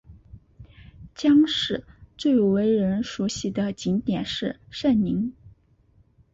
[1.13, 1.83] 姜市
[2.17, 5.31] 最为人熟悉的景点是圣陵。